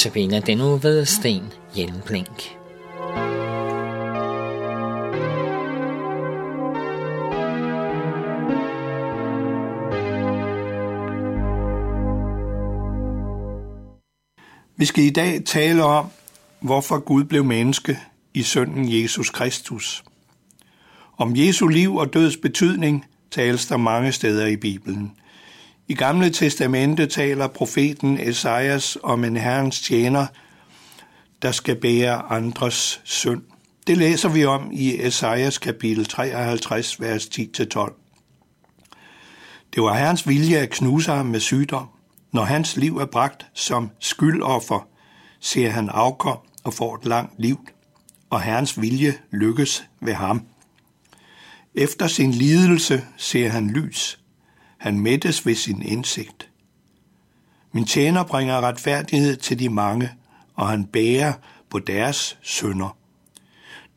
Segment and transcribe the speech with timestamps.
[0.00, 1.42] Notabene den nu ved Sten
[1.74, 2.56] Hjelmblink.
[14.76, 16.06] Vi skal i dag tale om,
[16.60, 17.98] hvorfor Gud blev menneske
[18.34, 20.04] i sønnen Jesus Kristus.
[21.16, 25.12] Om Jesu liv og døds betydning tales der mange steder i Bibelen.
[25.90, 30.26] I Gamle Testamente taler profeten Esajas om en herrens tjener,
[31.42, 33.42] der skal bære andres synd.
[33.86, 37.38] Det læser vi om i Esajas kapitel 53, vers 10-12.
[39.74, 41.86] Det var herrens vilje at knuse ham med sygdom.
[42.32, 44.88] Når hans liv er bragt som skyldoffer,
[45.40, 47.58] ser han afkom og får et langt liv,
[48.30, 50.46] og herrens vilje lykkes ved ham.
[51.74, 54.19] Efter sin lidelse ser han lys.
[54.80, 56.50] Han mættes ved sin indsigt.
[57.72, 60.10] Min tjener bringer retfærdighed til de mange,
[60.54, 61.32] og han bærer
[61.70, 62.96] på deres sønder.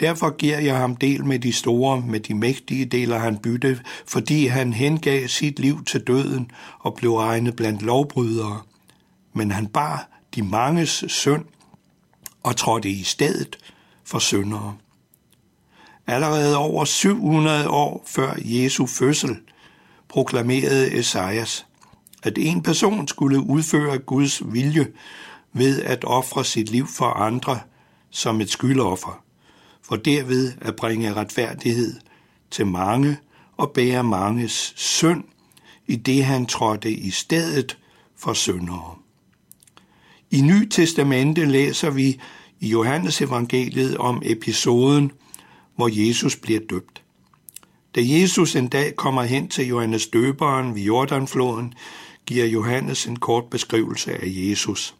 [0.00, 4.46] Derfor giver jeg ham del med de store, med de mægtige deler han bytte, fordi
[4.46, 8.62] han hengav sit liv til døden og blev regnet blandt lovbrydere.
[9.32, 11.44] Men han bar de manges synd
[12.42, 13.58] og trådte i stedet
[14.04, 14.76] for syndere.
[16.06, 19.36] Allerede over 700 år før Jesu fødsel
[20.12, 21.66] proklamerede Esajas,
[22.22, 24.86] at en person skulle udføre Guds vilje
[25.52, 27.60] ved at ofre sit liv for andre
[28.10, 29.22] som et skyldoffer,
[29.82, 32.00] for derved at bringe retfærdighed
[32.50, 33.16] til mange
[33.56, 35.24] og bære manges synd,
[35.86, 37.78] i det han trådte i stedet
[38.16, 38.96] for syndere.
[40.30, 42.20] I Ny Testamente læser vi
[42.60, 45.12] i Johannes evangeliet om episoden,
[45.76, 47.01] hvor Jesus bliver døbt.
[47.94, 51.74] Da Jesus en dag kommer hen til Johannes døberen ved Jordanfloden,
[52.26, 54.94] giver Johannes en kort beskrivelse af Jesus.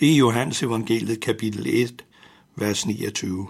[0.00, 2.04] Det er Johannes evangeliet kapitel 1,
[2.56, 3.48] vers 29.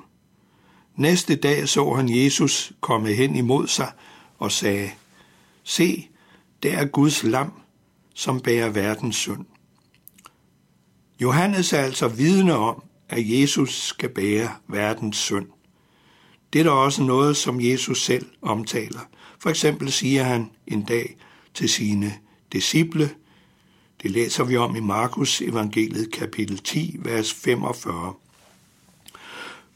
[0.97, 3.93] Næste dag så han Jesus komme hen imod sig
[4.39, 4.91] og sagde,
[5.65, 6.09] Se,
[6.63, 7.53] der er Guds lam,
[8.15, 9.45] som bærer verdens synd.
[11.21, 15.47] Johannes er altså vidne om, at Jesus skal bære verdens synd.
[16.57, 19.01] Det er da også noget, som Jesus selv omtaler.
[19.39, 21.17] For eksempel siger han en dag
[21.55, 22.15] til sine
[22.53, 23.11] disciple,
[24.03, 28.15] det læser vi om i Markus evangeliet kapitel 10, vers 45.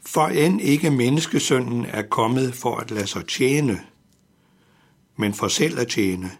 [0.05, 3.81] For end ikke menneskesønnen er kommet for at lade sig tjene,
[5.15, 6.31] men for selv at tjene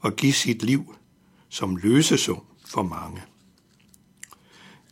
[0.00, 0.94] og give sit liv
[1.48, 3.22] som løsesum for mange.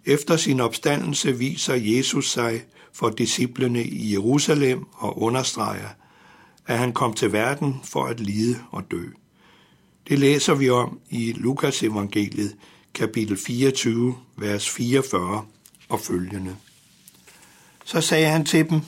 [0.05, 2.63] Efter sin opstandelse viser Jesus sig
[2.95, 5.89] for disciplene i Jerusalem og understreger,
[6.67, 9.03] at han kom til verden for at lide og dø.
[10.09, 12.57] Det læser vi om i Lukas evangeliet,
[12.95, 15.45] kapitel 24, vers 44
[15.89, 16.57] og følgende.
[17.85, 18.81] Så sagde han til dem,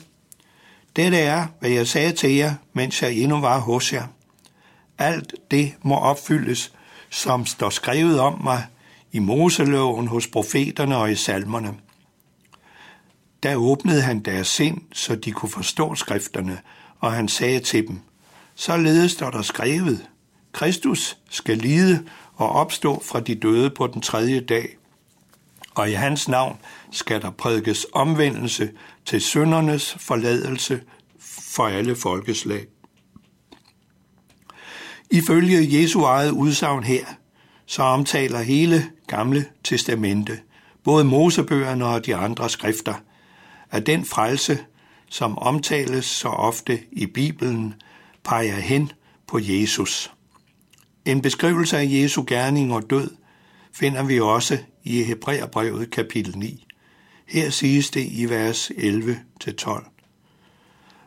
[0.95, 4.07] Dette er, hvad jeg sagde til jer, mens jeg endnu var hos jer.
[4.97, 6.73] Alt det må opfyldes,
[7.09, 8.65] som står skrevet om mig
[9.11, 11.73] i Moseloven, hos profeterne og i salmerne.
[13.47, 16.59] Da åbnede han deres sind, så de kunne forstå skrifterne,
[16.99, 17.99] og han sagde til dem,
[18.55, 20.09] således står der skrevet,
[20.51, 22.05] Kristus skal lide
[22.35, 24.77] og opstå fra de døde på den tredje dag,
[25.75, 26.57] og i hans navn
[26.91, 28.71] skal der prædikes omvendelse
[29.05, 30.81] til syndernes forladelse
[31.53, 32.65] for alle folkeslag.
[35.11, 37.05] Ifølge Jesu eget udsagn her,
[37.65, 40.39] så omtaler hele Gamle Testamente,
[40.83, 42.93] både Mosebøgerne og de andre skrifter,
[43.71, 44.59] at den frelse,
[45.09, 47.73] som omtales så ofte i Bibelen,
[48.23, 48.91] peger hen
[49.27, 50.11] på Jesus.
[51.05, 53.11] En beskrivelse af Jesu gerning og død
[53.73, 56.65] finder vi også i Hebræerbrevet kapitel 9.
[57.25, 59.97] Her siges det i vers 11-12.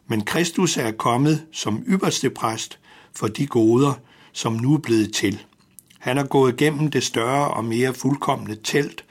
[0.06, 2.78] Men Kristus er kommet som ypperste præst
[3.16, 3.94] for de goder,
[4.32, 5.44] som nu er blevet til.
[5.98, 9.04] Han er gået gennem det større og mere fuldkommende telt,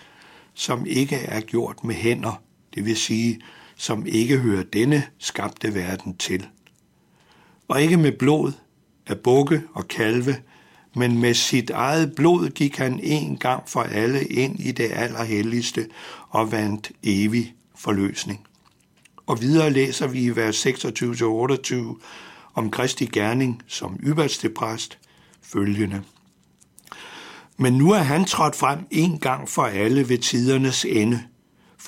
[0.54, 2.42] som ikke er gjort med hænder,
[2.76, 3.42] det vil sige,
[3.76, 6.48] som ikke hører denne skabte verden til.
[7.68, 8.52] Og ikke med blod
[9.08, 10.36] af bukke og kalve,
[10.96, 15.88] men med sit eget blod gik han en gang for alle ind i det allerhelligste
[16.30, 18.48] og vandt evig forløsning.
[19.26, 21.76] Og videre læser vi i vers 26-28
[22.54, 24.98] om Kristi gerning som ypperste præst
[25.42, 26.04] følgende.
[27.58, 31.24] Men nu er han trådt frem en gang for alle ved tidernes ende,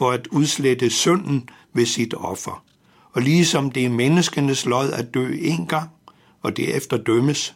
[0.02, 2.64] for at udslette synden ved sit offer.
[3.12, 5.90] Og ligesom det er menneskenes lod at dø en gang,
[6.42, 7.56] og derefter dømmes,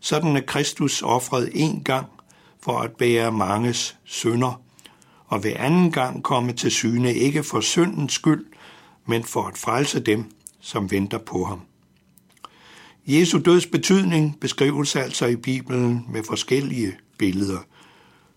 [0.00, 2.06] sådan er Kristus offret en gang
[2.62, 4.62] for at bære manges synder,
[5.26, 8.46] og ved anden gang komme til syne ikke for syndens skyld,
[9.06, 10.24] men for at frelse dem,
[10.60, 11.60] som venter på ham.
[13.06, 17.58] Jesu døds betydning beskrives altså i Bibelen med forskellige billeder.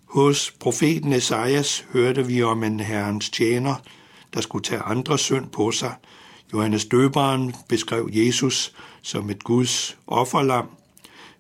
[0.07, 3.75] Hos profeten Esajas hørte vi om en herrens tjener,
[4.33, 5.95] der skulle tage andre synd på sig.
[6.53, 10.67] Johannes døberen beskrev Jesus som et Guds offerlam.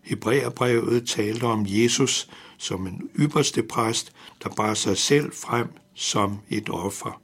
[0.01, 6.69] Hebræerbrevet talte om Jesus som en ypperste præst, der bar sig selv frem som et
[6.69, 7.21] offer.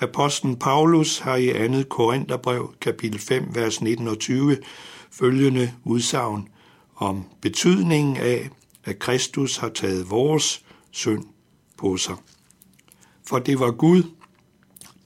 [0.00, 1.88] Apostlen Paulus har i 2.
[1.88, 4.58] Korintherbrev, kapitel 5, vers 19 og 20,
[5.10, 6.48] følgende udsagn
[6.96, 8.50] om betydningen af,
[8.84, 10.65] at Kristus har taget vores
[10.96, 11.24] synd
[11.78, 12.14] på sig.
[13.26, 14.02] For det var Gud,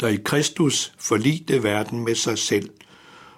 [0.00, 2.70] der i Kristus forligte verden med sig selv,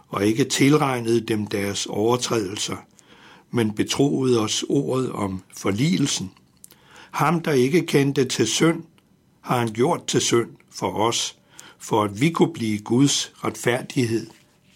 [0.08, 2.76] og ikke tilregnede dem deres overtrædelser,
[3.50, 6.32] men betroede os ordet om forligelsen.
[7.10, 8.82] Ham, der ikke kendte til synd,
[9.40, 11.36] har han gjort til synd for os,
[11.78, 14.26] for at vi kunne blive Guds retfærdighed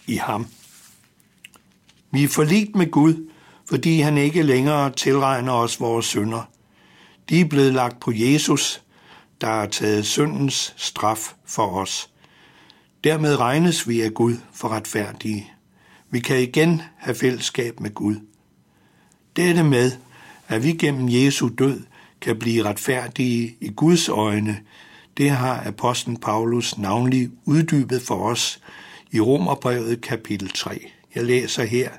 [0.06, 0.46] i ham.
[2.10, 3.30] Vi er forligt med Gud,
[3.66, 6.55] fordi han ikke længere tilregner os vores synder.
[7.28, 8.82] De er blevet lagt på Jesus,
[9.40, 12.10] der har taget syndens straf for os.
[13.04, 15.52] Dermed regnes vi af Gud for retfærdige.
[16.10, 18.16] Vi kan igen have fællesskab med Gud.
[19.36, 19.92] Dette med,
[20.48, 21.82] at vi gennem Jesu død
[22.20, 24.60] kan blive retfærdige i Guds øjne,
[25.16, 28.60] det har apostlen Paulus navnlig uddybet for os
[29.12, 30.90] i Romerbrevet kapitel 3.
[31.14, 31.90] Jeg læser her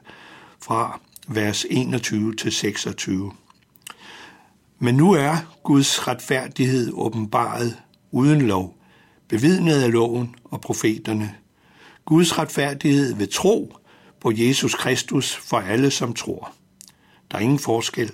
[0.61, 3.31] fra vers 21 til 26.
[4.79, 7.77] Men nu er Guds retfærdighed åbenbaret
[8.11, 8.77] uden lov,
[9.27, 11.35] bevidnet af loven og profeterne.
[12.05, 13.73] Guds retfærdighed ved tro
[14.21, 16.53] på Jesus Kristus for alle, som tror.
[17.31, 18.11] Der er ingen forskel,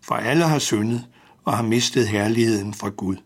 [0.00, 1.04] for alle har syndet
[1.44, 3.16] og har mistet herligheden fra Gud.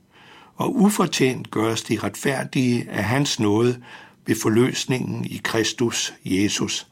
[0.56, 3.82] Og ufortjent gøres de retfærdige af hans nåde
[4.26, 6.86] ved forløsningen i Kristus Jesus.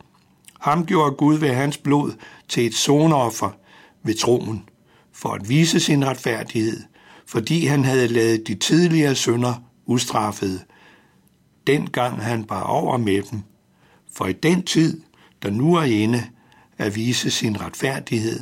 [0.61, 2.13] Ham gjorde Gud ved hans blod
[2.49, 3.51] til et sonoffer
[4.03, 4.69] ved troen,
[5.15, 6.83] for at vise sin retfærdighed,
[7.27, 9.55] fordi han havde lavet de tidligere synder
[9.87, 10.61] ustraffede,
[11.67, 13.43] dengang han bar over med dem.
[14.13, 15.03] For i den tid,
[15.43, 16.27] der nu er inde,
[16.79, 18.41] at vise sin retfærdighed,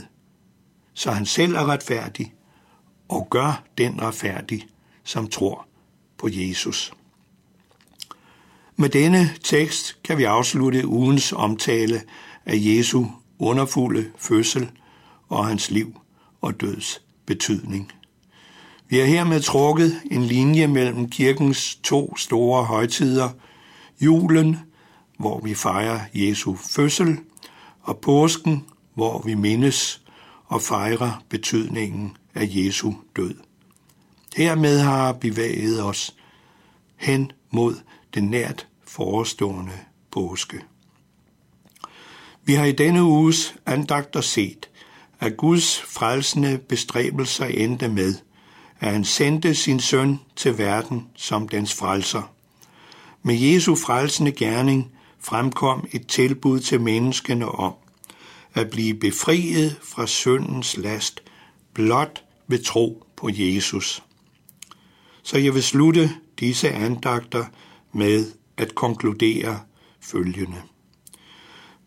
[0.95, 2.35] så han selv er retfærdig
[3.09, 4.67] og gør den retfærdig,
[5.05, 5.67] som tror
[6.19, 6.93] på Jesus.
[8.77, 12.03] Med denne tekst kan vi afslutte ugens omtale
[12.47, 13.07] af Jesu
[13.39, 14.71] underfulde fødsel
[15.29, 16.03] og hans liv
[16.43, 17.93] og døds betydning.
[18.89, 23.29] Vi har hermed trukket en linje mellem kirkens to store højtider,
[24.01, 24.59] julen,
[25.19, 27.19] hvor vi fejrer Jesu fødsel,
[27.83, 30.03] og påsken, hvor vi mindes
[30.47, 33.35] og fejrer betydningen af Jesu død.
[34.37, 36.15] Hermed har bevæget os
[36.97, 37.75] hen mod
[38.15, 39.73] den nært forestående
[40.11, 40.61] påske.
[42.45, 44.69] Vi har i denne uges andagter set,
[45.23, 48.15] at Guds frelsende bestræbelser endte med,
[48.81, 52.23] at han sendte sin søn til verden som dens frelser.
[53.23, 57.75] Med Jesu frelsende gerning fremkom et tilbud til menneskene om
[58.55, 61.23] at blive befriet fra syndens last
[61.75, 64.03] blot ved tro på Jesus.
[65.23, 66.11] Så jeg vil slutte
[66.41, 67.45] disse andagter
[67.93, 68.27] med
[68.57, 69.61] at konkludere
[70.01, 70.63] følgende.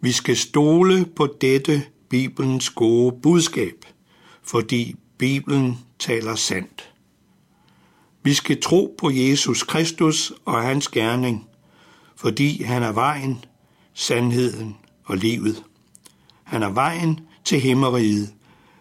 [0.02, 1.84] Vi skal stole på dette
[2.16, 3.86] Bibelens gode budskab,
[4.44, 6.94] fordi Bibelen taler sandt.
[8.24, 11.48] Vi skal tro på Jesus Kristus og hans gerning,
[12.16, 13.46] fordi han er vejen,
[13.94, 15.64] sandheden og livet.
[16.44, 18.34] Han er vejen til himmeriget.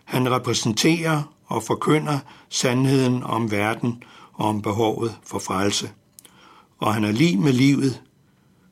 [0.04, 5.90] Han repræsenterer og forkynder sandheden om verden og om behovet for frelse.
[6.78, 8.02] Og han er lige med livet,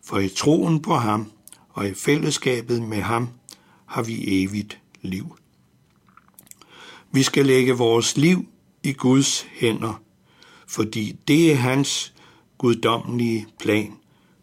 [0.05, 1.33] for i troen på ham
[1.71, 3.29] og i fællesskabet med ham
[3.93, 5.37] har vi evigt liv.
[7.11, 8.49] Vi skal lægge vores liv
[8.83, 10.03] i Guds hænder,
[10.67, 12.15] fordi det er hans
[12.59, 13.93] guddommelige plan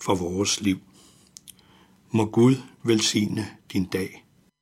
[0.01, 0.77] for vores liv.
[2.11, 4.25] Må Gud velsigne din dag.